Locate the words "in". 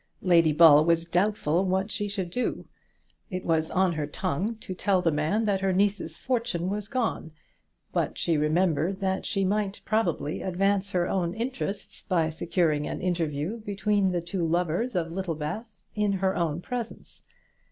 15.93-16.13